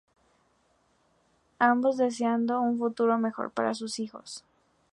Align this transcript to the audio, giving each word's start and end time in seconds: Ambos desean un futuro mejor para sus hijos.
Ambos 1.59 1.95
desean 1.95 2.49
un 2.49 2.75
futuro 2.79 3.19
mejor 3.19 3.51
para 3.51 3.75
sus 3.75 3.99
hijos. 3.99 4.43